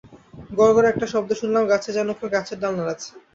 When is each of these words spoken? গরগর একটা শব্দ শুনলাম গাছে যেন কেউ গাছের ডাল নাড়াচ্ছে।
গরগর 0.51 0.85
একটা 0.87 1.05
শব্দ 1.13 1.29
শুনলাম 1.41 1.63
গাছে 1.71 1.89
যেন 1.97 2.09
কেউ 2.17 2.29
গাছের 2.35 2.57
ডাল 2.61 2.73
নাড়াচ্ছে। 2.77 3.09